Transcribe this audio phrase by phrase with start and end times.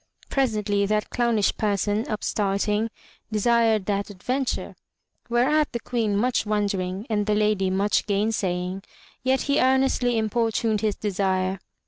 [0.31, 2.89] Presently that clownish person, upstarting,
[3.31, 4.75] desired that adventure;
[5.29, 8.81] whereat the Queen much wondering, and the Lady much gainsaying,
[9.21, 11.59] yet he earnestly importuned his desire.